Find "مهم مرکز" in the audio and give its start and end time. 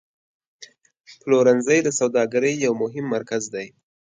2.83-3.43